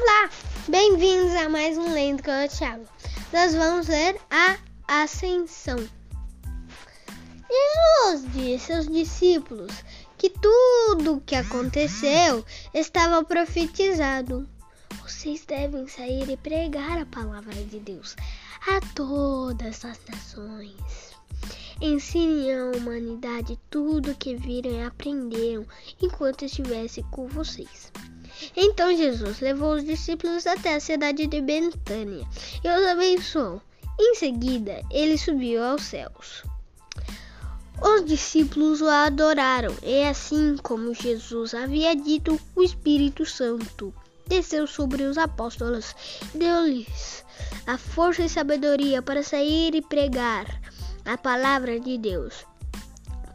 [0.00, 0.30] Olá,
[0.68, 2.86] bem-vindos a mais um Lendo com o Thiago.
[3.32, 5.76] Nós vamos ler a Ascensão.
[7.50, 9.72] Jesus disse aos discípulos
[10.16, 14.48] que tudo o que aconteceu estava profetizado.
[15.02, 18.14] Vocês devem sair e pregar a palavra de Deus
[18.68, 20.76] a todas as nações.
[21.80, 25.66] Ensinem à humanidade tudo o que viram e aprenderam
[26.00, 27.90] enquanto estivesse com vocês.
[28.56, 32.26] Então Jesus levou os discípulos até a cidade de Betânia
[32.62, 33.62] e os abençoou.
[34.00, 36.44] Em seguida, ele subiu aos céus.
[37.80, 43.94] Os discípulos o adoraram, e assim como Jesus havia dito, o Espírito Santo
[44.26, 45.94] desceu sobre os apóstolos,
[46.34, 47.24] deu-lhes
[47.66, 50.60] a força e sabedoria para sair e pregar
[51.04, 52.47] a palavra de Deus.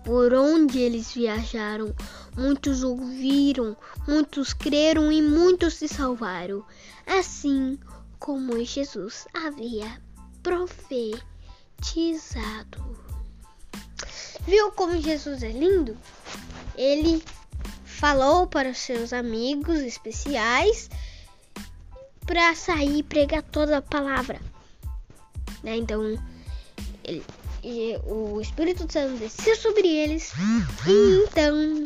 [0.04, 1.96] Por onde eles viajaram,
[2.36, 6.66] muitos ouviram, muitos creram e muitos se salvaram,
[7.06, 7.80] assim
[8.20, 10.02] como Jesus havia
[10.42, 11.24] profetizado.
[14.46, 15.98] Viu como Jesus é lindo?
[16.76, 17.24] Ele
[17.86, 20.90] falou para os seus amigos especiais
[22.26, 24.42] para sair e pregar toda a palavra.
[25.64, 25.78] Né?
[25.78, 26.04] Então,
[27.04, 27.24] ele,
[27.64, 30.32] e o Espírito Santo desceu sobre eles.
[30.88, 31.84] E então,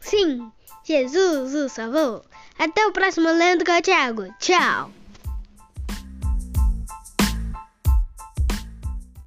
[0.00, 0.50] sim,
[0.84, 2.22] Jesus o salvou.
[2.58, 4.26] Até o próximo Lendo com o Thiago.
[4.38, 4.99] Tchau!